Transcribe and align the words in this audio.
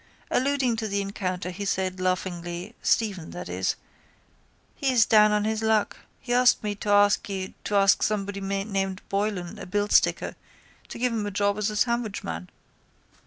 Alluding 0.31 0.75
to 0.77 0.87
the 0.87 0.99
encounter 0.99 1.51
he 1.51 1.63
said, 1.63 1.99
laughingly, 1.99 2.73
Stephen, 2.81 3.29
that 3.29 3.47
is: 3.47 3.75
—He 4.73 4.91
is 4.91 5.05
down 5.05 5.31
on 5.31 5.43
his 5.45 5.61
luck. 5.61 5.95
He 6.19 6.33
asked 6.33 6.63
me 6.63 6.73
to 6.73 6.89
ask 6.89 7.29
you 7.29 7.53
to 7.65 7.75
ask 7.75 8.01
somebody 8.01 8.41
named 8.41 9.03
Boylan, 9.09 9.59
a 9.59 9.67
billsticker, 9.67 10.33
to 10.87 10.97
give 10.97 11.13
him 11.13 11.27
a 11.27 11.29
job 11.29 11.55
as 11.59 11.69
a 11.69 11.75
sandwichman. 11.75 12.49